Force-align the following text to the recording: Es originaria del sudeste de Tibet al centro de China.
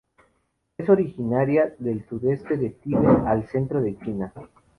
Es 0.79 0.89
originaria 0.89 1.75
del 1.77 2.03
sudeste 2.09 2.57
de 2.57 2.71
Tibet 2.71 3.05
al 3.27 3.47
centro 3.49 3.83
de 3.83 3.95
China. 3.99 4.33